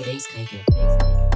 Bassmaker. 0.00 0.64
Bassmaker. 0.72 1.29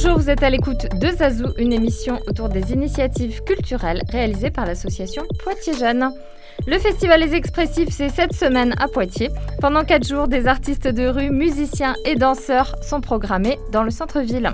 Bonjour, 0.00 0.16
vous 0.16 0.30
êtes 0.30 0.44
à 0.44 0.50
l'écoute 0.50 0.86
de 0.94 1.08
Zazou, 1.08 1.48
une 1.58 1.72
émission 1.72 2.20
autour 2.28 2.48
des 2.48 2.72
initiatives 2.72 3.42
culturelles 3.42 4.00
réalisées 4.08 4.52
par 4.52 4.64
l'association 4.64 5.24
Poitiers 5.42 5.76
Jeunes. 5.76 6.12
Le 6.68 6.78
festival 6.78 7.18
Les 7.18 7.34
Expressifs, 7.34 7.88
c'est 7.90 8.08
cette 8.08 8.32
semaine 8.32 8.76
à 8.78 8.86
Poitiers. 8.86 9.30
Pendant 9.60 9.82
quatre 9.82 10.06
jours, 10.06 10.28
des 10.28 10.46
artistes 10.46 10.86
de 10.86 11.08
rue, 11.08 11.30
musiciens 11.30 11.96
et 12.04 12.14
danseurs 12.14 12.76
sont 12.80 13.00
programmés 13.00 13.58
dans 13.72 13.82
le 13.82 13.90
centre-ville. 13.90 14.52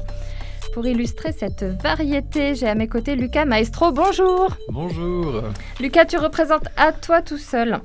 Pour 0.73 0.87
illustrer 0.87 1.33
cette 1.33 1.63
variété, 1.83 2.55
j'ai 2.55 2.67
à 2.67 2.75
mes 2.75 2.89
côtés 2.89 3.15
Lucas 3.15 3.45
Maestro. 3.45 3.93
Bonjour 3.93 4.49
Bonjour 4.71 5.43
Lucas, 5.79 6.07
tu 6.07 6.17
représentes 6.17 6.69
à 6.79 6.91
toi 6.93 7.21
tout 7.21 7.37
seul 7.37 7.83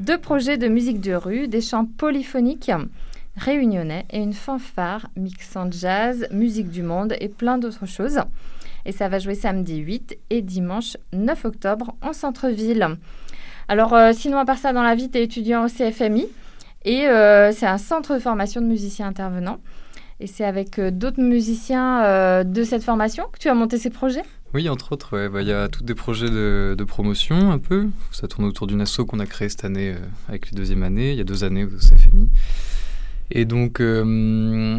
deux 0.00 0.18
projets 0.18 0.58
de 0.58 0.68
musique 0.68 1.00
de 1.00 1.14
rue, 1.14 1.48
des 1.48 1.60
chants 1.60 1.86
polyphoniques 1.86 2.70
réunionnais 3.36 4.06
et 4.10 4.18
une 4.18 4.32
fanfare 4.32 5.08
mixant 5.16 5.70
jazz, 5.70 6.26
musique 6.30 6.70
du 6.70 6.82
monde 6.82 7.14
et 7.20 7.28
plein 7.28 7.58
d'autres 7.58 7.86
choses. 7.86 8.20
Et 8.84 8.92
ça 8.92 9.08
va 9.08 9.18
jouer 9.18 9.34
samedi 9.34 9.78
8 9.78 10.16
et 10.30 10.42
dimanche 10.42 10.96
9 11.12 11.44
octobre 11.44 11.94
en 12.02 12.12
centre-ville. 12.12 12.96
Alors, 13.68 13.94
euh, 13.94 14.12
sinon, 14.14 14.38
à 14.38 14.44
part 14.44 14.58
ça, 14.58 14.72
dans 14.72 14.82
la 14.82 14.94
vie, 14.94 15.10
tu 15.10 15.18
es 15.18 15.24
étudiant 15.24 15.64
au 15.64 15.68
CFMI. 15.68 16.26
Et 16.84 17.08
euh, 17.08 17.50
c'est 17.50 17.66
un 17.66 17.78
centre 17.78 18.14
de 18.14 18.20
formation 18.20 18.60
de 18.60 18.66
musiciens 18.66 19.08
intervenants. 19.08 19.58
Et 20.20 20.28
c'est 20.28 20.44
avec 20.44 20.78
euh, 20.78 20.92
d'autres 20.92 21.20
musiciens 21.20 22.44
de 22.44 22.62
cette 22.62 22.84
formation 22.84 23.24
que 23.32 23.38
tu 23.38 23.48
as 23.48 23.54
monté 23.54 23.76
ces 23.76 23.90
projets? 23.90 24.22
Oui, 24.54 24.68
entre 24.68 24.92
autres, 24.92 25.28
bah, 25.28 25.42
il 25.42 25.48
y 25.48 25.52
a 25.52 25.68
tous 25.68 25.82
des 25.82 25.96
projets 25.96 26.30
de, 26.30 26.84
promotion 26.86 27.50
un 27.50 27.58
peu. 27.58 27.88
Ça 28.12 28.28
tourne 28.28 28.46
autour 28.46 28.68
d'une 28.68 28.80
asso 28.80 29.00
qu'on 29.06 29.18
a 29.18 29.26
créée 29.26 29.48
cette 29.48 29.64
année 29.64 29.96
avec 30.28 30.52
les 30.52 30.56
deuxièmes 30.56 30.84
années, 30.84 31.10
il 31.10 31.18
y 31.18 31.20
a 31.20 31.24
deux 31.24 31.42
années 31.42 31.64
au 31.64 31.70
CFMI. 31.70 32.30
Et 33.30 33.44
donc, 33.44 33.80
euh, 33.80 34.76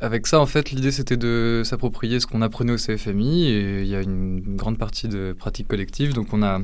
avec 0.00 0.26
ça, 0.26 0.40
en 0.40 0.46
fait, 0.46 0.70
l'idée 0.70 0.92
c'était 0.92 1.16
de 1.16 1.62
s'approprier 1.64 2.20
ce 2.20 2.26
qu'on 2.26 2.42
apprenait 2.42 2.72
au 2.72 2.76
CFMI. 2.76 3.48
Et 3.48 3.82
il 3.82 3.88
y 3.88 3.96
a 3.96 4.02
une 4.02 4.56
grande 4.56 4.78
partie 4.78 5.08
de 5.08 5.34
pratique 5.36 5.68
collective. 5.68 6.14
Donc, 6.14 6.32
on 6.32 6.42
a 6.42 6.60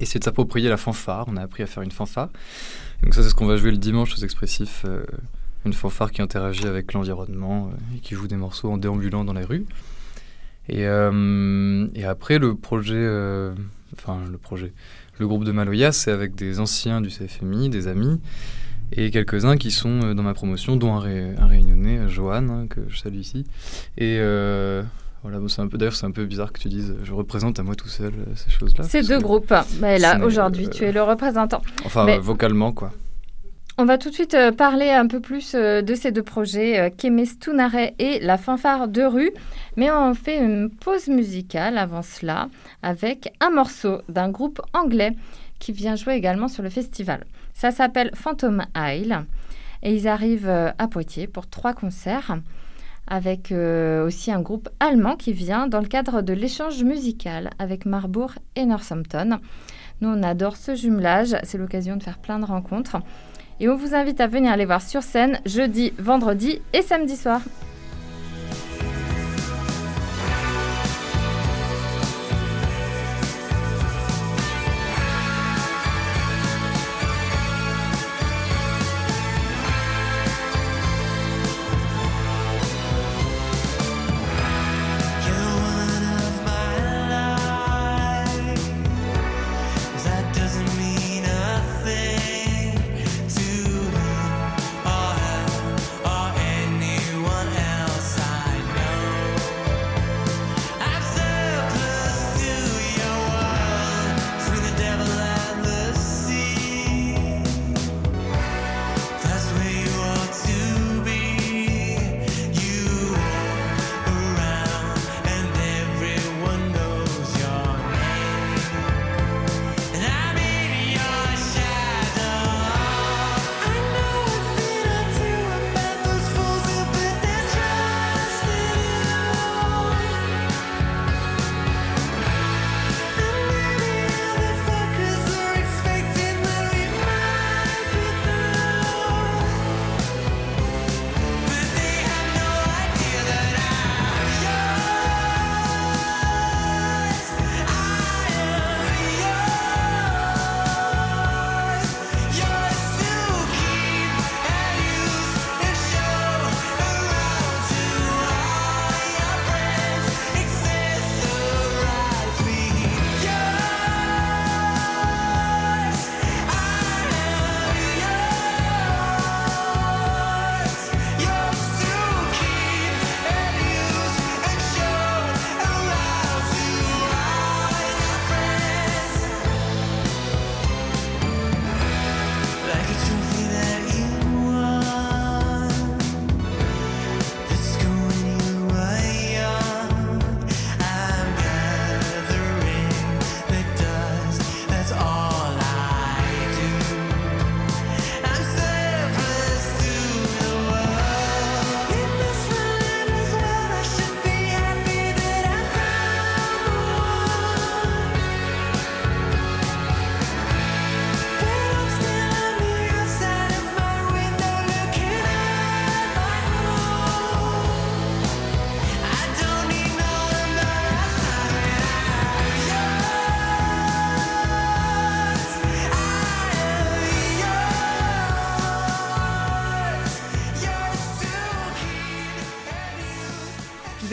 essayé 0.00 0.18
de 0.18 0.24
s'approprier 0.24 0.68
la 0.68 0.76
fanfare. 0.76 1.26
On 1.28 1.36
a 1.36 1.42
appris 1.42 1.62
à 1.62 1.66
faire 1.66 1.82
une 1.82 1.90
fanfare. 1.90 2.28
donc, 3.02 3.14
ça, 3.14 3.22
c'est 3.22 3.30
ce 3.30 3.34
qu'on 3.34 3.46
va 3.46 3.56
jouer 3.56 3.70
le 3.70 3.78
dimanche 3.78 4.14
aux 4.14 4.22
expressifs. 4.22 4.84
Euh, 4.86 5.04
une 5.66 5.74
fanfare 5.74 6.10
qui 6.10 6.22
interagit 6.22 6.66
avec 6.66 6.94
l'environnement 6.94 7.68
euh, 7.68 7.96
et 7.96 8.00
qui 8.00 8.14
joue 8.14 8.26
des 8.28 8.36
morceaux 8.36 8.70
en 8.70 8.78
déambulant 8.78 9.24
dans 9.24 9.34
la 9.34 9.44
rue. 9.44 9.66
Et, 10.68 10.82
et 10.82 12.04
après, 12.04 12.38
le 12.38 12.54
projet. 12.54 13.08
enfin, 13.94 14.20
le 14.30 14.38
projet. 14.38 14.72
Le 15.18 15.26
groupe 15.26 15.42
de 15.42 15.50
Maloya, 15.50 15.90
c'est 15.90 16.12
avec 16.12 16.36
des 16.36 16.60
anciens 16.60 17.00
du 17.00 17.08
CFMI, 17.08 17.70
des 17.70 17.88
amis 17.88 18.20
et 18.92 19.10
quelques-uns 19.10 19.56
qui 19.56 19.70
sont 19.70 20.00
euh, 20.02 20.14
dans 20.14 20.22
ma 20.22 20.34
promotion, 20.34 20.76
dont 20.76 20.94
un, 20.94 21.00
réunionnais, 21.00 21.98
euh, 21.98 22.08
Johan, 22.08 22.48
hein, 22.48 22.66
que 22.68 22.80
je 22.88 22.98
salue 22.98 23.18
ici. 23.18 23.44
Et 23.96 24.16
euh, 24.18 24.82
voilà, 25.22 25.38
c'est 25.48 25.62
un 25.62 25.68
peu, 25.68 25.78
d'ailleurs, 25.78 25.94
c'est 25.94 26.06
un 26.06 26.10
peu 26.10 26.24
bizarre 26.24 26.52
que 26.52 26.60
tu 26.60 26.68
dises 26.68 26.94
je 27.02 27.12
représente 27.12 27.58
à 27.58 27.62
moi 27.62 27.74
tout 27.74 27.88
seul 27.88 28.12
ces 28.34 28.50
choses-là. 28.50 28.84
Ces 28.84 29.02
deux 29.02 29.20
groupes. 29.20 29.54
Mais 29.80 29.98
là, 29.98 30.18
aujourd'hui, 30.24 30.68
tu 30.68 30.84
es 30.84 30.92
le 30.92 31.02
représentant. 31.02 31.62
Enfin, 31.84 32.18
vocalement, 32.18 32.72
quoi. 32.72 32.92
On 33.78 33.86
va 33.86 33.96
tout 33.96 34.10
de 34.10 34.14
suite 34.14 34.36
parler 34.58 34.90
un 34.90 35.06
peu 35.06 35.20
plus 35.20 35.54
de 35.54 35.94
ces 35.94 36.12
deux 36.12 36.22
projets, 36.22 36.92
Kémé 36.98 37.24
Stunare 37.24 37.92
et 37.98 38.18
la 38.20 38.36
fanfare 38.36 38.88
de 38.88 39.02
rue. 39.02 39.30
Mais 39.76 39.90
on 39.90 40.12
fait 40.12 40.38
une 40.38 40.68
pause 40.68 41.08
musicale 41.08 41.78
avant 41.78 42.02
cela 42.02 42.48
avec 42.82 43.32
un 43.40 43.48
morceau 43.48 44.02
d'un 44.10 44.28
groupe 44.28 44.60
anglais 44.74 45.12
qui 45.60 45.72
vient 45.72 45.96
jouer 45.96 46.14
également 46.14 46.48
sur 46.48 46.62
le 46.62 46.68
festival. 46.68 47.24
Ça 47.54 47.70
s'appelle 47.70 48.10
Phantom 48.14 48.64
Isle 48.76 49.24
et 49.82 49.94
ils 49.94 50.08
arrivent 50.08 50.48
euh, 50.48 50.70
à 50.78 50.88
Poitiers 50.88 51.26
pour 51.26 51.48
trois 51.48 51.72
concerts 51.72 52.36
avec 53.06 53.50
euh, 53.50 54.06
aussi 54.06 54.30
un 54.30 54.40
groupe 54.40 54.68
allemand 54.78 55.16
qui 55.16 55.32
vient 55.32 55.66
dans 55.66 55.80
le 55.80 55.88
cadre 55.88 56.22
de 56.22 56.32
l'échange 56.32 56.82
musical 56.84 57.50
avec 57.58 57.84
Marbourg 57.84 58.32
et 58.56 58.64
Northampton. 58.64 59.40
Nous, 60.00 60.08
on 60.08 60.22
adore 60.22 60.56
ce 60.56 60.74
jumelage, 60.74 61.36
c'est 61.42 61.58
l'occasion 61.58 61.96
de 61.96 62.02
faire 62.02 62.18
plein 62.18 62.38
de 62.38 62.44
rencontres. 62.44 62.98
Et 63.58 63.68
on 63.68 63.76
vous 63.76 63.94
invite 63.94 64.20
à 64.20 64.26
venir 64.26 64.56
les 64.56 64.64
voir 64.64 64.80
sur 64.80 65.02
scène 65.02 65.38
jeudi, 65.44 65.92
vendredi 65.98 66.62
et 66.72 66.82
samedi 66.82 67.16
soir. 67.16 67.42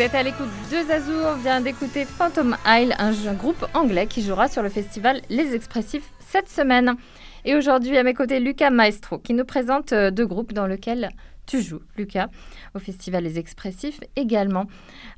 Êtes 0.08 0.16
à 0.16 0.24
l'écoute 0.24 0.48
de 0.72 0.88
Zazou, 0.88 1.12
on 1.12 1.36
vient 1.36 1.60
d'écouter 1.60 2.06
Phantom 2.06 2.56
Isle, 2.66 2.94
un, 2.98 3.34
groupe 3.34 3.66
anglais 3.74 4.08
qui 4.08 4.22
jouera 4.22 4.48
sur 4.48 4.64
le 4.64 4.70
festival 4.70 5.22
Les 5.30 5.54
Expressifs 5.54 6.10
cette 6.20 6.48
semaine. 6.48 6.96
Et 7.44 7.56
aujourd'hui, 7.56 7.98
à 7.98 8.04
mes 8.04 8.14
côtés, 8.14 8.40
Lucas 8.40 8.70
Maestro, 8.70 9.18
qui 9.18 9.34
nous 9.34 9.44
présente 9.44 9.92
euh, 9.92 10.10
deux 10.10 10.26
groupes 10.26 10.54
dans 10.54 10.66
lesquels 10.66 11.10
tu 11.46 11.62
joues, 11.62 11.82
Lucas, 11.98 12.28
au 12.74 12.80
festival 12.80 13.26
Les 13.26 13.38
Expressifs 13.38 14.00
également. 14.16 14.68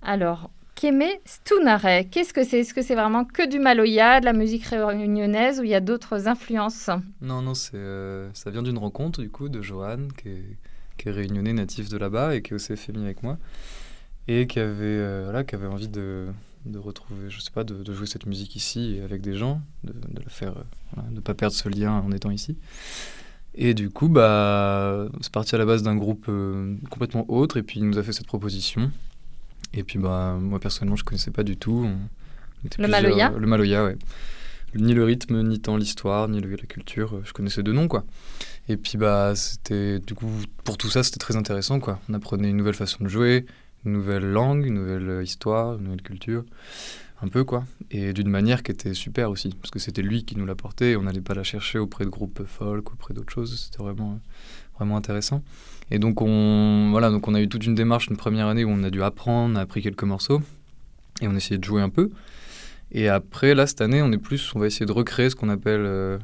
Alors, 0.02 0.50
Kémé 0.74 1.22
Stunare, 1.24 2.10
qu'est-ce 2.10 2.34
que 2.34 2.44
c'est? 2.44 2.62
Est-ce 2.62 2.74
que 2.74 2.82
c'est 2.82 2.96
vraiment 2.96 3.26
que 3.26 3.48
du 3.48 3.60
maloya, 3.60 4.22
de 4.22 4.26
la 4.26 4.34
musique 4.34 4.66
réunionnaise 4.66 5.60
ou 5.60 5.66
il 5.66 5.70
y 5.70 5.76
a 5.76 5.82
d'autres 5.82 6.28
influences? 6.28 6.90
Non, 7.22 7.44
non, 7.44 7.54
euh, 7.76 8.28
ça 8.34 8.50
vient 8.50 8.64
d'une 8.64 8.80
rencontre 8.80 9.22
du 9.22 9.30
coup 9.30 9.50
de 9.50 9.62
Johan, 9.62 10.08
qui 10.18 10.30
est, 10.30 10.58
qui 10.98 11.10
est 11.10 11.12
réunionnais 11.12 11.54
natif 11.54 11.90
de 11.90 11.98
là-bas 11.98 12.36
et 12.36 12.42
qui 12.42 12.54
est 12.54 12.56
au 12.56 12.76
CFMI 12.76 13.04
avec 13.04 13.22
moi, 13.22 13.38
et 14.30 14.46
qui 14.46 14.60
avait, 14.60 14.84
euh, 14.84 15.22
voilà, 15.24 15.44
qui 15.44 15.56
avait 15.56 15.66
envie 15.66 15.88
de, 15.88 16.28
de 16.68 16.78
retrouver, 16.78 17.30
je 17.30 17.42
sais 17.42 17.50
pas, 17.50 17.64
de, 17.64 17.82
de, 17.82 17.94
jouer 17.94 18.06
cette 18.06 18.28
musique 18.28 18.56
ici 18.56 19.00
avec 19.04 19.22
des 19.22 19.36
gens, 19.36 19.60
de, 19.84 19.92
de 19.92 20.24
le 20.24 20.30
faire, 20.30 20.52
euh, 20.52 20.64
voilà, 20.94 21.10
de 21.10 21.16
ne 21.16 21.20
pas 21.20 21.34
perdre 21.34 21.56
ce 21.56 21.68
lien 21.68 21.94
en 21.94 22.12
étant 22.12 22.30
ici. 22.30 22.56
Et 23.56 23.74
du 23.74 23.90
coup, 23.90 24.08
bah, 24.08 25.08
c'est 25.22 25.32
parti 25.32 25.56
à 25.56 25.58
la 25.58 25.66
base 25.66 25.82
d'un 25.82 25.96
groupe 25.96 26.28
euh, 26.30 26.76
complètement 26.92 27.26
autre, 27.28 27.58
et 27.58 27.64
puis 27.64 27.80
il 27.80 27.90
nous 27.90 27.98
a 27.98 28.04
fait 28.04 28.14
cette 28.14 28.28
proposition. 28.28 28.92
Et 29.74 29.84
puis, 29.84 29.98
bah, 29.98 30.38
moi 30.40 30.60
personnellement, 30.60 30.96
je 30.96 31.04
connaissais 31.04 31.32
pas 31.32 31.44
du 31.44 31.58
tout. 31.58 31.90
le 32.78 32.88
Maloya 32.88 33.34
Le 33.36 33.48
Maloya, 33.48 33.84
ouais. 33.84 33.98
Ni 34.76 34.94
le 34.94 35.04
rythme, 35.04 35.42
ni 35.42 35.60
tant 35.60 35.76
l'histoire, 35.76 36.30
ni 36.30 36.40
le, 36.40 36.52
la 36.52 36.68
culture. 36.68 37.20
Je 37.26 37.34
connaissais 37.34 37.64
deux 37.64 37.74
noms, 37.74 37.88
quoi. 37.88 38.06
Et 38.68 38.78
puis, 38.78 39.00
bah, 39.00 39.34
c'était, 39.36 39.98
du 39.98 40.14
coup, 40.14 40.30
pour 40.64 40.78
tout 40.78 40.92
ça, 40.92 41.02
c'était 41.02 41.18
très 41.18 41.36
intéressant, 41.36 41.80
quoi. 41.80 42.00
On 42.08 42.14
apprenait 42.14 42.52
une 42.52 42.58
nouvelle 42.58 42.76
façon 42.76 43.04
de 43.04 43.10
jouer, 43.10 43.48
une 43.86 43.94
nouvelle 43.94 44.26
langue, 44.26 44.66
une 44.66 44.76
nouvelle 44.76 45.24
histoire, 45.24 45.78
une 45.78 45.86
nouvelle 45.86 46.02
culture. 46.02 46.44
Un 47.22 47.28
peu, 47.28 47.44
quoi. 47.44 47.66
Et 47.92 48.14
d'une 48.14 48.30
manière 48.30 48.64
qui 48.64 48.72
était 48.72 48.94
super 48.94 49.30
aussi. 49.30 49.50
Parce 49.50 49.72
que 49.72 49.80
c'était 49.80 50.02
lui 50.02 50.24
qui 50.24 50.38
nous 50.38 50.46
l'apportait. 50.46 50.96
On 50.96 51.04
n'allait 51.04 51.20
pas 51.22 51.34
la 51.34 51.44
chercher 51.44 51.78
auprès 51.78 52.06
de 52.06 52.10
groupes 52.10 52.44
folk, 52.46 52.94
auprès 52.94 53.14
d'autres 53.14 53.34
choses. 53.34 53.60
C'était 53.60 53.84
vraiment, 53.84 54.20
vraiment 54.78 54.96
intéressant. 54.96 55.44
Et 55.92 56.00
donc 56.00 56.22
on, 56.22 56.90
voilà, 56.92 57.10
donc 57.10 57.28
on 57.28 57.36
a 57.36 57.42
eu 57.42 57.50
toute 57.50 57.66
une 57.66 57.76
démarche 57.76 58.08
une 58.08 58.18
première 58.18 58.48
année 58.48 58.64
où 58.64 58.70
on 58.70 58.84
a 58.84 58.90
dû 58.90 59.04
apprendre, 59.04 59.54
on 59.54 59.56
a 59.58 59.62
appris 59.62 59.82
quelques 59.82 60.04
morceaux 60.04 60.42
et 61.22 61.28
on 61.28 61.36
essayait 61.36 61.58
de 61.58 61.64
jouer 61.64 61.82
un 61.82 61.90
peu. 61.90 62.10
Et 62.92 63.08
après, 63.08 63.54
là, 63.54 63.68
cette 63.68 63.82
année, 63.82 64.02
on 64.02 64.12
est 64.12 64.18
plus, 64.18 64.54
on 64.56 64.60
va 64.60 64.68
essayer 64.68 64.86
de 64.86 64.92
recréer 64.92 65.30
ce 65.30 65.36
qu'on 65.36 65.50
appelle, 65.50 65.82
euh, 65.86 66.18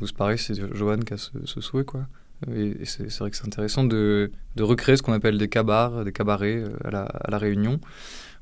c'est 0.00 0.16
pareil, 0.16 0.38
c'est 0.38 0.54
Johan 0.74 0.98
qui 0.98 1.14
a 1.14 1.16
ce, 1.16 1.30
ce 1.44 1.60
souhait, 1.60 1.84
quoi. 1.84 2.06
C'est 2.44 3.18
vrai 3.18 3.30
que 3.30 3.36
c'est 3.36 3.46
intéressant 3.46 3.84
de, 3.84 4.30
recréer 4.58 4.96
ce 4.96 5.02
qu'on 5.02 5.12
appelle 5.12 5.38
des 5.38 5.48
cabars, 5.48 6.04
des 6.04 6.12
cabarets 6.12 6.62
euh, 6.62 6.76
à 6.84 7.30
la, 7.30 7.38
Réunion, 7.38 7.80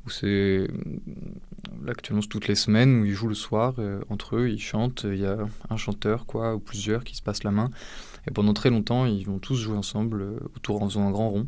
où 0.07 0.11
c'est, 0.11 0.67
actuellement, 1.87 2.23
toutes 2.23 2.49
les 2.49 2.57
semaines, 2.57 3.01
où 3.01 3.05
ils 3.05 3.13
jouent 3.13 3.29
le 3.29 3.35
soir, 3.35 3.75
euh, 3.79 4.01
entre 4.09 4.37
eux, 4.37 4.49
ils 4.49 4.61
chantent, 4.61 5.07
il 5.09 5.21
y 5.21 5.27
a 5.27 5.39
un 5.71 5.77
chanteur, 5.77 6.27
quoi, 6.27 6.57
ou 6.57 6.59
plusieurs 6.59 7.05
qui 7.05 7.15
se 7.15 7.23
passent 7.23 7.45
la 7.45 7.53
main. 7.53 7.71
Et 8.27 8.33
pendant 8.33 8.53
très 8.53 8.71
longtemps, 8.71 9.07
ils 9.07 9.25
vont 9.25 9.39
tous 9.39 9.57
jouer 9.57 9.77
ensemble 9.77 10.23
euh, 10.23 10.39
autour 10.57 10.83
en 10.83 10.89
faisant 10.89 11.07
un 11.07 11.11
grand 11.13 11.31
rond. 11.31 11.47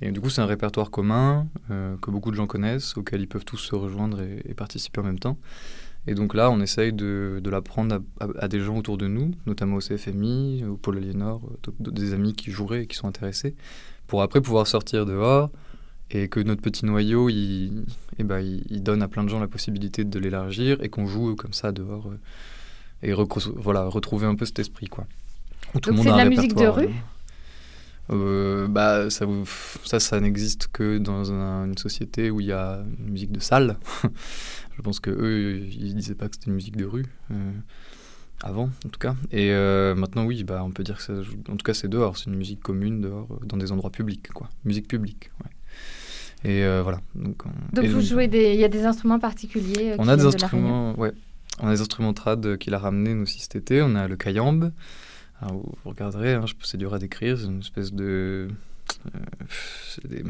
Et 0.00 0.10
du 0.10 0.20
coup, 0.20 0.30
c'est 0.30 0.40
un 0.40 0.46
répertoire 0.46 0.90
commun 0.90 1.46
que 1.68 2.10
beaucoup 2.10 2.32
de 2.32 2.36
gens 2.36 2.48
connaissent, 2.48 2.96
auquel 2.96 3.20
ils 3.22 3.28
peuvent 3.28 3.44
tous 3.44 3.58
se 3.58 3.74
rejoindre 3.76 4.20
et, 4.20 4.52
participer 4.52 5.00
en 5.00 5.04
même 5.04 5.20
temps. 5.20 5.38
Et 6.06 6.14
donc 6.14 6.34
là, 6.34 6.50
on 6.50 6.60
essaye 6.60 6.92
de, 6.92 7.40
de 7.42 7.50
l'apprendre 7.50 8.00
à, 8.20 8.24
à, 8.24 8.44
à, 8.44 8.48
des 8.48 8.60
gens 8.60 8.76
autour 8.76 8.98
de 8.98 9.06
nous, 9.06 9.32
notamment 9.46 9.76
au 9.76 9.80
CFMI, 9.80 10.64
au 10.64 10.76
Pôle 10.76 10.98
Aliénor, 10.98 11.40
des 11.78 12.12
amis 12.12 12.34
qui 12.34 12.50
joueraient 12.50 12.82
et 12.82 12.86
qui 12.86 12.96
sont 12.96 13.08
intéressés, 13.08 13.54
pour 14.06 14.22
après 14.22 14.40
pouvoir 14.40 14.66
sortir 14.66 15.06
dehors 15.06 15.50
et 16.10 16.28
que 16.28 16.40
notre 16.40 16.60
petit 16.60 16.84
noyau, 16.84 17.30
il, 17.30 17.84
eh 18.18 18.24
ben, 18.24 18.40
il, 18.40 18.64
il 18.68 18.82
donne 18.82 19.02
à 19.02 19.08
plein 19.08 19.24
de 19.24 19.28
gens 19.28 19.40
la 19.40 19.48
possibilité 19.48 20.04
de 20.04 20.18
l'élargir 20.18 20.82
et 20.82 20.90
qu'on 20.90 21.06
joue 21.06 21.34
comme 21.36 21.54
ça 21.54 21.72
dehors 21.72 22.08
euh, 22.08 22.18
et 23.02 23.12
voilà, 23.56 23.84
retrouver 23.84 24.26
un 24.26 24.34
peu 24.34 24.46
cet 24.46 24.58
esprit, 24.58 24.86
quoi. 24.86 25.06
Tout 25.82 25.90
Donc 25.90 26.04
c'est 26.04 26.12
de 26.12 26.16
la 26.16 26.24
musique 26.24 26.54
de 26.54 26.66
rue 26.66 26.88
euh, 28.10 28.68
bah, 28.68 29.08
ça, 29.10 29.26
ça, 29.84 30.00
ça 30.00 30.20
n'existe 30.20 30.68
que 30.72 30.98
dans 30.98 31.32
un, 31.32 31.66
une 31.66 31.78
société 31.78 32.30
où 32.30 32.40
il 32.40 32.46
y 32.46 32.52
a 32.52 32.84
une 32.98 33.12
musique 33.12 33.32
de 33.32 33.40
salle. 33.40 33.78
Je 34.76 34.82
pense 34.82 35.00
que 35.00 35.10
eux, 35.10 35.60
ils 35.70 35.94
disaient 35.94 36.14
pas 36.14 36.28
que 36.28 36.34
c'était 36.34 36.48
une 36.48 36.54
musique 36.54 36.76
de 36.76 36.84
rue. 36.84 37.06
Euh, 37.30 37.52
avant, 38.42 38.68
en 38.84 38.88
tout 38.88 38.98
cas. 38.98 39.14
Et 39.30 39.52
euh, 39.52 39.94
maintenant, 39.94 40.24
oui, 40.24 40.44
bah, 40.44 40.62
on 40.64 40.70
peut 40.70 40.82
dire 40.82 40.98
que 40.98 41.02
ça, 41.02 41.14
en 41.48 41.56
tout 41.56 41.64
cas, 41.64 41.72
c'est 41.72 41.88
dehors. 41.88 42.18
C'est 42.18 42.26
une 42.26 42.36
musique 42.36 42.60
commune 42.60 43.00
dehors, 43.00 43.28
dans 43.44 43.56
des 43.56 43.72
endroits 43.72 43.90
publics, 43.90 44.28
quoi. 44.32 44.50
Musique 44.64 44.88
publique, 44.88 45.30
ouais. 45.42 46.50
Et 46.50 46.82
voilà. 46.82 47.00
Donc, 47.14 47.46
on, 47.46 47.74
donc 47.74 47.86
vous 47.86 48.00
donc, 48.00 48.02
jouez 48.02 48.28
des... 48.28 48.52
Il 48.52 48.60
y 48.60 48.64
a 48.64 48.68
des 48.68 48.84
instruments 48.84 49.18
particuliers 49.18 49.94
On 49.98 50.08
a 50.08 50.16
des 50.16 50.26
instruments, 50.26 50.98
ouais. 50.98 51.12
On 51.60 51.68
a 51.68 51.70
des 51.70 51.80
instruments 51.80 52.12
trad 52.12 52.58
qu'il 52.58 52.74
a 52.74 52.78
ramenés, 52.78 53.14
nous 53.14 53.22
aussi, 53.22 53.40
cet 53.40 53.56
été. 53.56 53.80
On 53.80 53.94
a 53.94 54.08
le 54.08 54.16
kayambe. 54.16 54.72
Alors, 55.40 55.54
vous, 55.54 55.74
regarderez, 55.90 56.34
hein, 56.34 56.44
c'est 56.62 56.78
dur 56.78 56.94
à 56.94 56.98
décrire. 56.98 57.38
C'est 57.38 57.46
une 57.46 57.60
espèce 57.60 57.92
de... 57.92 58.48
c'est 59.88 60.06
des 60.06 60.22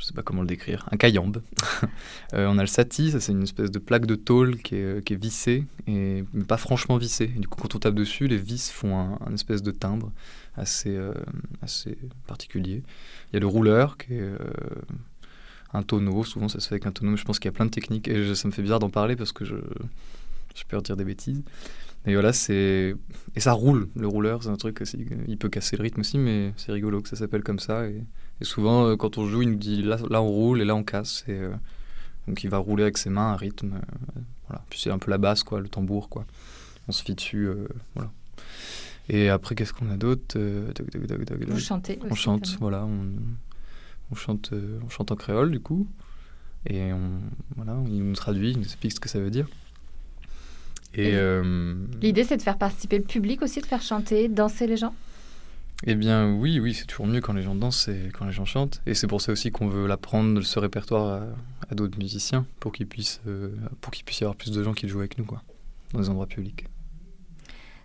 je 0.00 0.06
sais 0.06 0.14
pas 0.14 0.22
comment 0.22 0.40
le 0.40 0.48
décrire, 0.48 0.88
un 0.90 0.96
cayambe. 0.96 1.42
euh, 2.32 2.46
on 2.48 2.56
a 2.56 2.62
le 2.62 2.66
sati, 2.66 3.10
ça 3.10 3.20
c'est 3.20 3.32
une 3.32 3.42
espèce 3.42 3.70
de 3.70 3.78
plaque 3.78 4.06
de 4.06 4.14
tôle 4.14 4.56
qui 4.56 4.76
est, 4.76 5.10
est 5.10 5.14
vissée, 5.14 5.66
et, 5.86 6.24
mais 6.32 6.44
pas 6.44 6.56
franchement 6.56 6.96
vissée. 6.96 7.26
Du 7.26 7.46
coup, 7.46 7.60
quand 7.60 7.74
on 7.74 7.78
tape 7.78 7.94
dessus, 7.94 8.26
les 8.26 8.38
vis 8.38 8.70
font 8.70 8.96
un, 8.98 9.34
espèce 9.34 9.62
de 9.62 9.70
timbre 9.70 10.10
assez, 10.56 10.96
euh, 10.96 11.12
assez 11.60 11.98
particulier. 12.26 12.82
Il 13.30 13.34
y 13.34 13.36
a 13.36 13.40
le 13.40 13.46
rouleur 13.46 13.98
qui 13.98 14.14
est 14.14 14.20
euh, 14.20 14.38
un 15.74 15.82
tonneau, 15.82 16.24
souvent 16.24 16.48
ça 16.48 16.60
se 16.60 16.68
fait 16.68 16.76
avec 16.76 16.86
un 16.86 16.92
tonneau, 16.92 17.10
mais 17.10 17.18
je 17.18 17.24
pense 17.24 17.38
qu'il 17.38 17.50
y 17.50 17.54
a 17.54 17.56
plein 17.56 17.66
de 17.66 17.70
techniques, 17.70 18.08
et 18.08 18.34
ça 18.34 18.48
me 18.48 18.52
fait 18.52 18.62
bizarre 18.62 18.80
d'en 18.80 18.90
parler 18.90 19.16
parce 19.16 19.32
que 19.32 19.44
je, 19.44 19.56
je 20.54 20.64
peux 20.64 20.80
dire 20.80 20.96
des 20.96 21.04
bêtises. 21.04 21.42
Et 22.06 22.14
voilà, 22.14 22.32
c'est. 22.32 22.94
Et 23.36 23.40
ça 23.40 23.52
roule, 23.52 23.88
le 23.94 24.06
rouleur, 24.06 24.42
c'est 24.42 24.48
un 24.48 24.56
truc, 24.56 24.82
il 25.28 25.36
peut 25.36 25.48
casser 25.48 25.76
le 25.76 25.82
rythme 25.82 26.00
aussi, 26.00 26.18
mais 26.18 26.52
c'est 26.56 26.72
rigolo 26.72 27.02
que 27.02 27.08
ça 27.08 27.16
s'appelle 27.16 27.42
comme 27.42 27.58
ça. 27.58 27.86
Et, 27.86 28.02
et 28.40 28.44
souvent, 28.44 28.86
euh, 28.86 28.96
quand 28.96 29.18
on 29.18 29.26
joue, 29.26 29.42
il 29.42 29.50
nous 29.50 29.56
dit 29.56 29.82
là, 29.82 29.98
là 30.08 30.22
on 30.22 30.28
roule 30.28 30.62
et 30.62 30.64
là 30.64 30.74
on 30.74 30.82
casse. 30.82 31.24
Et, 31.28 31.32
euh, 31.32 31.52
donc 32.26 32.42
il 32.42 32.50
va 32.50 32.58
rouler 32.58 32.84
avec 32.84 32.96
ses 32.96 33.10
mains 33.10 33.32
un 33.32 33.36
rythme. 33.36 33.74
Euh, 33.74 34.20
voilà. 34.48 34.64
Puis 34.70 34.80
c'est 34.80 34.90
un 34.90 34.98
peu 34.98 35.10
la 35.10 35.18
basse, 35.18 35.42
quoi, 35.42 35.60
le 35.60 35.68
tambour, 35.68 36.08
quoi. 36.08 36.24
On 36.88 36.92
se 36.92 37.02
fie 37.04 37.14
dessus, 37.14 37.48
voilà. 37.94 38.10
Et 39.08 39.28
après, 39.28 39.54
qu'est-ce 39.54 39.72
qu'on 39.72 39.90
a 39.90 39.96
d'autre 39.96 40.36
On 40.36 41.54
aussi, 41.54 41.66
chante, 42.16 42.56
voilà. 42.58 42.84
On, 42.84 43.12
on, 44.10 44.14
chante, 44.14 44.52
on 44.84 44.88
chante 44.88 45.12
en 45.12 45.16
créole, 45.16 45.50
du 45.52 45.60
coup. 45.60 45.86
Et 46.66 46.92
on, 46.92 47.20
voilà, 47.56 47.76
il 47.86 48.02
nous 48.02 48.14
traduit, 48.14 48.50
il 48.50 48.58
nous 48.58 48.64
explique 48.64 48.92
ce 48.92 49.00
que 49.00 49.08
ça 49.08 49.20
veut 49.20 49.30
dire. 49.30 49.46
Et, 50.94 51.12
euh... 51.14 51.74
L'idée, 52.00 52.24
c'est 52.24 52.36
de 52.36 52.42
faire 52.42 52.58
participer 52.58 52.98
le 52.98 53.04
public 53.04 53.42
aussi, 53.42 53.60
de 53.60 53.66
faire 53.66 53.82
chanter, 53.82 54.28
danser 54.28 54.66
les 54.66 54.76
gens? 54.76 54.94
Eh 55.86 55.94
bien, 55.94 56.32
oui, 56.34 56.60
oui, 56.60 56.74
c'est 56.74 56.84
toujours 56.84 57.06
mieux 57.06 57.20
quand 57.20 57.32
les 57.32 57.42
gens 57.42 57.54
dansent 57.54 57.88
et 57.88 58.10
quand 58.12 58.26
les 58.26 58.32
gens 58.32 58.44
chantent. 58.44 58.82
Et 58.86 58.94
c'est 58.94 59.06
pour 59.06 59.22
ça 59.22 59.32
aussi 59.32 59.50
qu'on 59.50 59.68
veut 59.68 59.86
l'apprendre, 59.86 60.42
ce 60.42 60.58
répertoire, 60.58 61.22
à, 61.22 61.26
à 61.70 61.74
d'autres 61.74 61.98
musiciens, 61.98 62.44
pour 62.58 62.72
qu'il 62.72 62.86
puisse, 62.86 63.20
euh, 63.26 63.50
pour 63.80 63.92
qu'il 63.92 64.04
puisse 64.04 64.20
y 64.20 64.24
avoir 64.24 64.36
plus 64.36 64.50
de 64.52 64.62
gens 64.62 64.74
qui 64.74 64.88
jouent 64.88 64.98
avec 64.98 65.16
nous, 65.16 65.24
quoi, 65.24 65.42
dans 65.92 66.00
des 66.00 66.10
endroits 66.10 66.26
publics. 66.26 66.66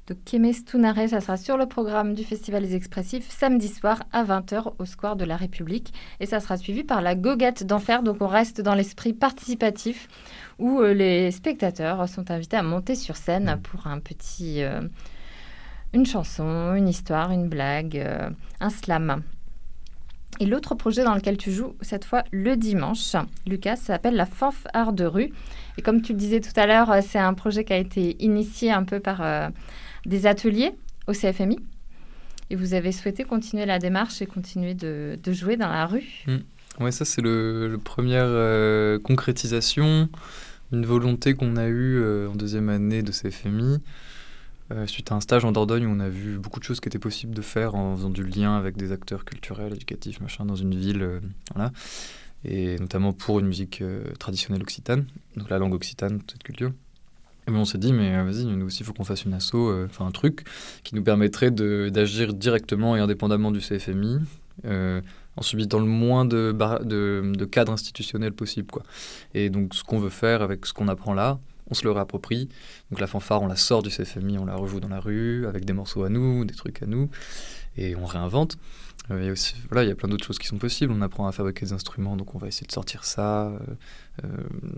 Donc, 0.08 0.20
Kémé 0.24 0.54
Stunare, 0.54 1.10
ça 1.10 1.20
sera 1.20 1.36
sur 1.36 1.58
le 1.58 1.66
programme 1.66 2.14
du 2.14 2.24
Festival 2.24 2.62
des 2.62 2.76
Expressifs 2.76 3.28
samedi 3.28 3.68
soir 3.68 4.04
à 4.12 4.24
20h 4.24 4.74
au 4.78 4.86
Square 4.86 5.16
de 5.16 5.26
la 5.26 5.36
République. 5.36 5.96
Et 6.20 6.28
ça 6.28 6.40
sera 6.40 6.58
suivi 6.58 6.84
par 6.84 7.02
la 7.02 7.16
Goguette 7.16 7.66
d'Enfer. 7.66 8.04
Donc, 8.04 8.18
on 8.22 8.28
reste 8.28 8.62
dans 8.62 8.76
l'esprit 8.76 9.14
participatif 9.14 10.08
où 10.60 10.80
euh, 10.80 10.94
les 10.94 11.32
spectateurs 11.32 12.08
sont 12.08 12.30
invités 12.30 12.56
à 12.56 12.62
monter 12.62 12.94
sur 12.94 13.16
scène 13.16 13.60
pour 13.64 13.88
un 13.88 14.00
petit. 14.00 14.62
Euh, 14.62 14.82
une 15.92 16.06
chanson, 16.06 16.76
une 16.76 16.88
histoire, 16.88 17.32
une 17.32 17.50
blague, 17.50 17.98
euh, 17.98 18.30
un 18.60 18.70
slam. 18.70 19.24
Et 20.40 20.46
l'autre 20.46 20.76
projet 20.76 21.04
dans 21.04 21.16
lequel 21.16 21.38
tu 21.38 21.52
joues, 21.52 21.76
cette 21.82 22.06
fois 22.06 22.24
le 22.32 22.58
dimanche, 22.58 23.16
Lucas, 23.48 23.78
s'appelle 23.78 24.16
la 24.16 24.26
fanfare 24.28 24.94
de 24.94 25.06
rue. 25.06 25.32
Et 25.78 25.82
comme 25.82 26.02
tu 26.02 26.12
le 26.12 26.20
disais 26.20 26.42
tout 26.42 26.52
à 26.58 26.68
l'heure, 26.68 26.94
c'est 27.02 27.18
un 27.18 27.34
projet 27.34 27.64
qui 27.64 27.74
a 27.74 27.78
été 27.78 28.22
initié 28.24 28.72
un 28.72 28.84
peu 28.84 29.00
par 29.00 29.22
des 30.06 30.28
ateliers 30.28 30.72
au 31.08 31.14
CFMI. 31.14 31.60
Et 32.50 32.56
vous 32.56 32.74
avez 32.74 32.92
souhaité 32.92 33.24
continuer 33.24 33.66
la 33.66 33.80
démarche 33.80 34.22
et 34.22 34.26
continuer 34.26 34.76
de, 34.76 35.18
jouer 35.28 35.58
dans 35.58 35.70
la 35.70 35.86
rue. 35.88 36.24
Mmh. 36.28 36.38
Oui, 36.80 36.92
ça 36.92 37.06
c'est 37.06 37.22
le, 37.22 37.70
le, 37.70 37.78
première 37.78 38.26
euh, 38.28 39.00
concrétisation, 39.00 40.10
une 40.74 40.86
volonté 40.86 41.34
qu'on 41.34 41.56
a 41.56 41.68
eue 41.68 42.02
euh, 42.02 42.30
en 42.30 42.36
deuxième 42.36 42.70
année 42.70 43.02
de 43.02 43.12
CFMI. 43.12 43.80
Euh, 44.72 44.88
suite 44.88 45.12
à 45.12 45.16
un 45.16 45.22
stage 45.22 45.46
en 45.46 45.52
Dordogne 45.52 45.86
où 45.86 45.92
on 45.92 46.00
a 46.00 46.10
vu 46.10 46.40
beaucoup 46.40 46.60
de 46.60 46.66
choses 46.66 46.80
qui 46.80 46.90
étaient 46.90 47.00
possibles 47.00 47.36
de 47.36 47.42
faire 47.44 47.76
en 47.76 47.96
faisant 47.96 48.10
du 48.10 48.24
lien 48.24 48.58
avec 48.58 48.78
des 48.78 48.92
acteurs 48.92 49.24
culturels, 49.24 49.74
éducatifs, 49.74 50.20
machin, 50.22 50.44
dans 50.44 50.56
une 50.56 50.74
ville, 50.74 51.08
et 52.44 52.78
notamment 52.80 53.14
pour 53.14 53.40
une 53.40 53.46
musique 53.46 53.84
traditionnelle 54.18 54.64
occitane, 54.64 55.06
donc 55.38 55.52
la 55.52 55.60
langue 55.60 55.76
occitane, 55.76 56.20
cette 56.28 56.42
culture. 56.42 56.72
Et 57.48 57.52
bien 57.52 57.60
on 57.60 57.66
s'est 57.66 57.78
dit, 57.78 57.94
mais 57.94 58.24
vas-y, 58.24 58.46
nous 58.46 58.66
aussi, 58.66 58.82
il 58.82 58.86
faut 58.86 58.94
qu'on 58.94 59.04
fasse 59.04 59.25
une 59.25 59.34
asso, 59.34 59.56
enfin 59.86 60.06
un 60.06 60.12
truc 60.12 60.46
qui 60.84 60.96
nous 60.96 61.04
permettrait 61.04 61.52
d'agir 61.52 62.34
directement 62.34 62.96
et 62.96 63.00
indépendamment 63.00 63.52
du 63.52 63.60
CFMI, 63.60 64.20
en 64.64 65.42
subitant 65.42 65.80
le 65.80 65.86
moins 65.86 66.25
de, 66.25 66.56
de, 66.84 67.34
de 67.36 67.46
cadres 67.46 67.74
institutionnels 67.74 68.34
possible. 68.34 68.68
Quoi. 68.72 68.84
Et 69.34 69.50
donc 69.50 69.75
ce 69.75 69.84
qu'on 69.84 70.00
veut 70.00 70.10
faire 70.10 70.42
avec 70.42 70.66
ce 70.66 70.74
qu'on 70.74 70.88
apprend 70.88 71.14
là, 71.14 71.40
on 71.70 71.74
se 71.74 71.84
le 71.84 71.92
réapproprie. 71.92 72.50
Donc 72.92 73.00
la 73.00 73.08
fanfare, 73.08 73.42
on 73.42 73.48
la 73.48 73.56
sort 73.56 73.84
du 73.84 73.90
CFMI, 73.90 74.38
on 74.38 74.46
la 74.46 74.56
rejoue 74.56 74.80
dans 74.80 74.88
la 74.88 75.00
rue, 75.00 75.48
avec 75.48 75.66
des 75.66 75.74
morceaux 75.74 76.04
à 76.04 76.10
nous, 76.10 76.46
des 76.46 76.54
trucs 76.54 76.82
à 76.84 76.86
nous, 76.86 77.10
et 77.77 77.96
on 77.96 78.05
réinvente. 78.05 78.58
Euh, 79.12 79.20
il 79.22 79.25
y 79.25 79.29
a 79.29 79.32
aussi, 79.32 79.55
voilà, 79.70 79.84
il 79.84 79.89
y 79.89 79.91
a 79.91 79.96
plein 79.96 80.10
d'autres 80.10 80.25
choses 80.25 80.39
qui 80.39 80.48
sont 80.48 80.58
possibles. 80.58 80.91
On 80.91 81.01
apprend 81.01 81.27
à 81.27 81.32
fabriquer 81.32 81.65
des 81.65 81.74
instruments, 81.74 82.15
donc 82.15 82.34
on 82.34 82.38
va 82.38 82.48
essayer 82.48 82.65
de 82.65 82.72
sortir 82.72 83.03
ça, 83.03 83.48
euh, 83.48 83.60
euh, 84.24 84.27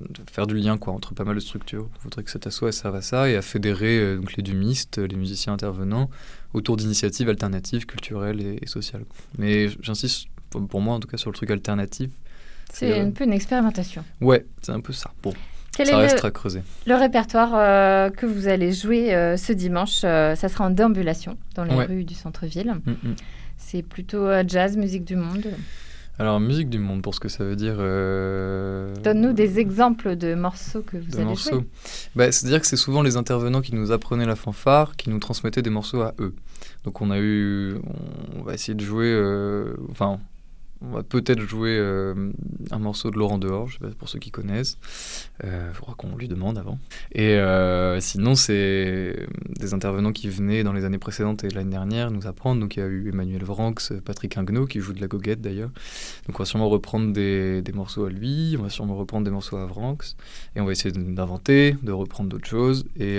de 0.09 0.29
faire 0.29 0.47
du 0.47 0.55
lien 0.55 0.77
quoi, 0.77 0.93
entre 0.93 1.13
pas 1.13 1.23
mal 1.23 1.35
de 1.35 1.39
structures. 1.39 1.87
On 1.99 2.03
voudrait 2.03 2.23
que 2.23 2.31
cet 2.31 2.47
assaut 2.47 2.71
serve 2.71 2.95
à 2.95 3.01
ça 3.01 3.29
et 3.29 3.35
à 3.35 3.41
fédérer 3.41 4.17
donc, 4.17 4.35
les 4.35 4.43
dumistes, 4.43 4.97
les 4.97 5.15
musiciens 5.15 5.53
intervenants, 5.53 6.09
autour 6.53 6.75
d'initiatives 6.77 7.29
alternatives, 7.29 7.85
culturelles 7.85 8.41
et, 8.61 8.67
sociales. 8.67 9.05
Mais 9.37 9.69
j'insiste, 9.81 10.27
pour 10.49 10.81
moi 10.81 10.95
en 10.95 10.99
tout 10.99 11.07
cas, 11.07 11.17
sur 11.17 11.31
le 11.31 11.35
truc 11.35 11.51
alternatif. 11.51 12.09
C'est 12.73 12.99
un 12.99 13.11
peu 13.11 13.23
une 13.23 13.33
expérimentation. 13.33 14.03
Ouais, 14.19 14.45
c'est 14.61 14.73
un 14.73 14.81
peu 14.81 14.91
ça. 14.91 15.13
Bon. 15.23 15.33
Quel 15.77 15.87
ça 15.87 15.93
est 15.93 15.95
reste 15.95 16.21
le, 16.21 16.25
à 16.25 16.31
creuser. 16.31 16.63
Le 16.85 16.95
répertoire 16.95 18.11
que 18.11 18.25
vous 18.25 18.47
allez 18.47 18.73
jouer 18.73 19.35
ce 19.37 19.53
dimanche, 19.53 19.99
ça 20.01 20.35
sera 20.35 20.65
en 20.65 20.71
déambulation 20.71 21.37
dans 21.55 21.63
les 21.63 21.75
rues 21.75 22.03
du 22.03 22.15
centre-ville. 22.15 22.75
Mm, 22.85 22.91
mm. 22.91 23.15
C'est 23.57 23.81
plutôt 23.81 24.25
euh, 24.25 24.43
jazz, 24.47 24.77
musique 24.77 25.03
du 25.03 25.15
monde 25.15 25.47
alors, 26.19 26.39
musique 26.39 26.71
du 26.71 26.79
monde, 26.79 27.03
pour 27.03 27.13
ce 27.13 27.19
que 27.19 27.29
ça 27.29 27.43
veut 27.43 27.55
dire. 27.55 27.75
Euh, 27.77 28.91
Donne-nous 29.03 29.33
des 29.33 29.59
exemples 29.59 30.15
de 30.15 30.33
morceaux 30.33 30.81
que 30.81 30.97
vous 30.97 31.15
avez 31.15 31.25
morceaux. 31.25 31.51
jouer. 31.51 31.67
Bah, 32.15 32.31
C'est-à-dire 32.31 32.59
que 32.59 32.65
c'est 32.65 32.75
souvent 32.75 33.03
les 33.03 33.17
intervenants 33.17 33.61
qui 33.61 33.75
nous 33.75 33.91
apprenaient 33.91 34.25
la 34.25 34.35
fanfare, 34.35 34.95
qui 34.95 35.11
nous 35.11 35.19
transmettaient 35.19 35.61
des 35.61 35.69
morceaux 35.69 36.01
à 36.01 36.15
eux. 36.17 36.33
Donc, 36.85 37.01
on 37.01 37.11
a 37.11 37.19
eu. 37.19 37.75
On 38.35 38.41
va 38.41 38.55
essayer 38.55 38.73
de 38.73 38.83
jouer. 38.83 39.11
Euh, 39.13 39.75
enfin, 39.91 40.19
on 40.81 40.91
va 40.91 41.03
peut-être 41.03 41.41
jouer 41.41 41.77
euh, 41.77 42.31
un 42.71 42.79
morceau 42.79 43.09
de 43.09 43.17
Laurent 43.17 43.37
Dehors, 43.37 43.67
je 43.67 43.73
sais 43.73 43.79
pas 43.79 43.89
pour 43.97 44.09
ceux 44.09 44.19
qui 44.19 44.31
connaissent. 44.31 44.77
Il 45.43 45.49
euh, 45.49 45.73
faudra 45.73 45.95
qu'on 45.95 46.15
lui 46.15 46.27
demande 46.27 46.57
avant. 46.57 46.79
Et 47.11 47.35
euh, 47.35 47.99
sinon, 47.99 48.35
c'est 48.35 49.27
des 49.59 49.73
intervenants 49.73 50.11
qui 50.11 50.29
venaient 50.29 50.63
dans 50.63 50.73
les 50.73 50.85
années 50.85 50.97
précédentes 50.97 51.43
et 51.43 51.49
l'année 51.49 51.71
dernière 51.71 52.11
nous 52.11 52.27
apprendre. 52.27 52.61
Donc 52.61 52.75
il 52.75 52.79
y 52.79 52.83
a 52.83 52.87
eu 52.87 53.09
Emmanuel 53.09 53.43
Vranx, 53.43 53.93
Patrick 54.05 54.37
Ingnaud 54.37 54.67
qui 54.67 54.79
joue 54.79 54.93
de 54.93 55.01
la 55.01 55.07
goguette 55.07 55.41
d'ailleurs. 55.41 55.71
Donc 56.27 56.39
on 56.39 56.43
va 56.43 56.45
sûrement 56.45 56.69
reprendre 56.69 57.11
des, 57.11 57.61
des, 57.61 57.71
morceaux 57.71 58.05
à 58.05 58.09
lui, 58.09 58.55
on 58.59 58.63
va 58.63 58.69
sûrement 58.69 58.95
reprendre 58.95 59.25
des 59.25 59.31
morceaux 59.31 59.57
à 59.57 59.65
Vranx. 59.65 60.15
Et 60.55 60.61
on 60.61 60.65
va 60.65 60.71
essayer 60.71 60.91
d'inventer, 60.91 61.75
de 61.81 61.91
reprendre 61.91 62.29
d'autres 62.29 62.47
choses. 62.47 62.85
Et, 62.99 63.17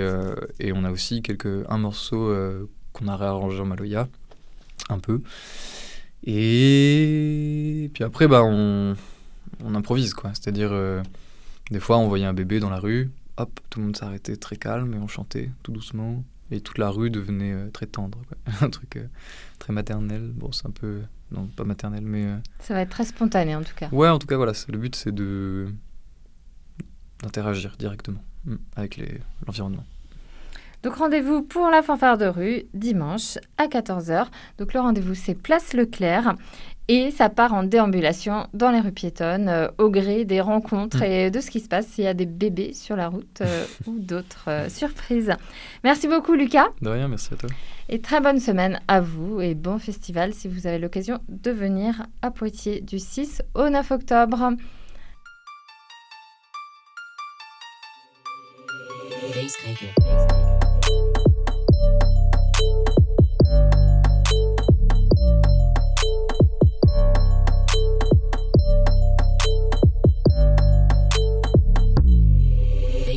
et, 0.61 0.73
on 0.73 0.85
a 0.85 0.91
aussi 0.91 1.23
quelques, 1.23 1.65
un 1.69 1.79
morceau 1.79 2.33
qu'on 2.93 3.09
a 3.09 3.17
réarrangé 3.17 3.61
en 3.61 3.67
Maloya, 3.67 4.09
un 4.89 4.99
peu. 4.99 5.21
Et 6.25 7.91
puis 7.95 8.05
après, 8.05 8.29
bah, 8.29 8.43
on, 8.45 8.97
on 9.65 9.75
improvise, 9.75 10.15
quoi. 10.15 10.31
C'est-à-dire, 10.35 10.71
euh, 10.73 11.03
des 11.71 11.81
fois, 11.81 11.99
on 11.99 12.09
voyait 12.09 12.27
un 12.27 12.35
bébé 12.35 12.61
dans 12.61 12.71
la 12.71 12.79
rue, 12.81 13.11
hop, 13.37 13.61
tout 13.71 13.81
le 13.81 13.87
monde 13.87 13.97
s'arrêtait 13.97 14.37
très 14.37 14.57
calme 14.57 14.95
et 14.95 14.99
on 14.99 15.09
chantait 15.09 15.51
tout 15.63 15.73
doucement. 15.73 16.25
Et 16.51 16.63
toute 16.63 16.79
la 16.79 16.89
rue 16.89 17.11
devenait 17.11 17.53
euh, 17.53 17.71
très 17.71 17.87
tendre, 17.87 18.19
un 18.63 18.71
truc 18.71 18.97
euh, 18.97 19.07
très 19.59 19.73
maternel. 19.73 20.33
Bon, 20.35 20.51
c'est 20.51 20.67
un 20.67 20.71
peu. 20.71 21.03
Non, 21.31 21.47
pas 21.47 21.65
maternel, 21.65 22.05
mais. 22.05 22.27
Ça 22.61 22.73
va 22.73 22.81
être 22.81 22.91
très 22.91 23.05
spontané 23.05 23.55
en 23.55 23.63
tout 23.63 23.75
cas. 23.77 23.89
Ouais, 23.93 24.09
en 24.09 24.19
tout 24.19 24.27
cas, 24.27 24.37
voilà. 24.37 24.53
Le 24.69 24.79
but, 24.79 24.97
c'est 24.97 25.13
de 25.13 25.69
d'interagir 27.23 27.77
directement 27.79 28.23
mm, 28.47 28.57
avec 28.77 29.01
l'environnement. 29.47 29.85
Donc 30.83 30.95
rendez-vous 30.95 31.43
pour 31.43 31.71
la 31.71 31.83
fanfare 31.83 32.19
de 32.19 32.27
rue 32.27 32.65
dimanche 32.75 33.39
à 33.57 33.67
14h. 33.67 34.27
Donc 34.59 34.75
le 34.75 34.81
rendez-vous 34.81 35.15
c'est 35.15 35.35
Place 35.35 35.75
Leclerc 35.75 36.35
et 36.89 37.11
ça 37.11 37.29
part 37.29 37.53
en 37.53 37.63
déambulation 37.63 38.47
dans 38.55 38.71
les 38.71 38.81
rues 38.81 38.93
piétonnes 38.93 39.49
euh, 39.49 39.69
au 39.77 39.91
gré 39.91 40.25
des 40.25 40.41
rencontres 40.41 41.01
mm. 41.01 41.05
et 41.05 41.31
de 41.31 41.41
ce 41.41 41.51
qui 41.51 41.61
se 41.61 41.69
passe 41.69 41.87
s'il 41.87 42.05
y 42.05 42.07
a 42.07 42.15
des 42.15 42.27
bébés 42.27 42.73
sur 42.73 42.97
la 42.97 43.09
route 43.09 43.43
euh, 43.43 43.65
ou 43.87 43.99
d'autres 43.99 44.45
euh, 44.49 44.69
surprises. 44.69 45.35
Merci 45.85 46.09
beaucoup 46.09 46.33
Lucas. 46.33 46.69
De 46.81 46.89
rien, 46.89 47.09
merci 47.09 47.35
à 47.35 47.37
toi. 47.37 47.51
Et 47.91 48.01
très 48.01 48.21
bonne 48.21 48.41
semaine 48.41 48.81
à 48.89 49.01
vous 49.01 49.41
et 49.41 49.55
bon 49.55 49.79
festival 49.79 50.33
si 50.33 50.49
vous 50.49 50.67
avez 50.67 50.79
l'occasion 50.79 51.19
de 51.29 51.51
venir 51.51 52.07
à 52.23 52.31
Poitiers 52.31 52.81
du 52.81 52.99
6 52.99 53.43
au 53.55 53.69
9 53.69 53.91
octobre. 53.91 54.53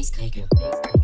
Base 0.01 0.47
Bass 0.49 1.00